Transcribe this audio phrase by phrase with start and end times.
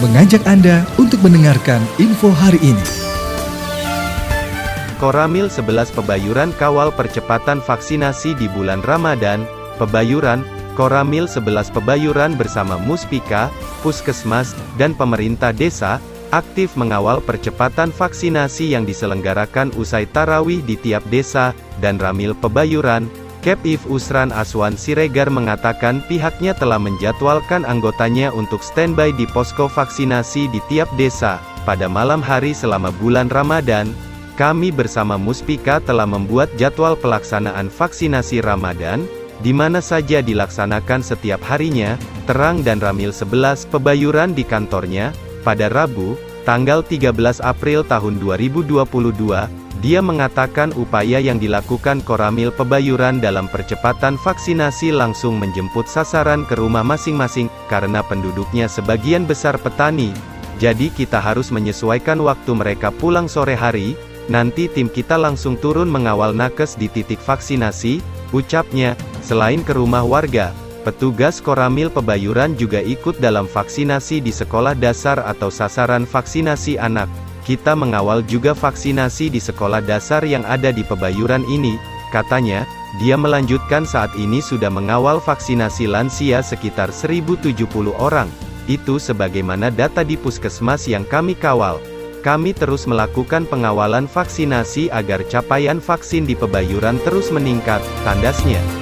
[0.00, 2.86] mengajak Anda untuk mendengarkan info hari ini.
[4.96, 9.44] Koramil 11 Pebayuran kawal percepatan vaksinasi di bulan Ramadan,
[9.76, 10.40] Pebayuran,
[10.72, 13.52] Koramil 11 Pebayuran bersama Muspika,
[13.84, 16.00] Puskesmas, dan pemerintah desa,
[16.32, 21.52] aktif mengawal percepatan vaksinasi yang diselenggarakan usai tarawih di tiap desa,
[21.84, 23.04] dan Ramil Pebayuran,
[23.40, 30.60] Kepif Usran Aswan Siregar mengatakan pihaknya telah menjadwalkan anggotanya untuk standby di posko vaksinasi di
[30.68, 31.40] tiap desa.
[31.64, 33.88] Pada malam hari selama bulan Ramadan,
[34.36, 39.08] kami bersama Muspika telah membuat jadwal pelaksanaan vaksinasi Ramadan,
[39.40, 41.96] di mana saja dilaksanakan setiap harinya,
[42.28, 46.12] terang dan Ramil 11 Pebayuran di kantornya, pada Rabu,
[46.50, 47.14] tanggal 13
[47.46, 48.82] April tahun 2022,
[49.78, 56.82] dia mengatakan upaya yang dilakukan Koramil Pebayuran dalam percepatan vaksinasi langsung menjemput sasaran ke rumah
[56.82, 60.10] masing-masing, karena penduduknya sebagian besar petani.
[60.58, 63.94] Jadi kita harus menyesuaikan waktu mereka pulang sore hari,
[64.26, 68.02] nanti tim kita langsung turun mengawal nakes di titik vaksinasi,
[68.34, 75.20] ucapnya, selain ke rumah warga, Petugas Koramil Pebayuran juga ikut dalam vaksinasi di sekolah dasar
[75.20, 77.04] atau sasaran vaksinasi anak.
[77.44, 81.76] Kita mengawal juga vaksinasi di sekolah dasar yang ada di Pebayuran ini,
[82.08, 82.64] katanya,
[82.96, 87.60] dia melanjutkan saat ini sudah mengawal vaksinasi lansia sekitar 1070
[88.00, 88.32] orang.
[88.64, 91.76] Itu sebagaimana data di puskesmas yang kami kawal.
[92.24, 98.79] Kami terus melakukan pengawalan vaksinasi agar capaian vaksin di Pebayuran terus meningkat, tandasnya.